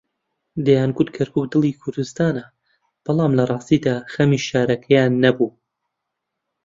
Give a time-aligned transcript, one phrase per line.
[0.65, 2.45] دەیانگوت کەرکووک دڵی کوردستانە،
[3.03, 5.49] بەڵام لەڕاستیدا خەمی شارەکەیان نەبوو.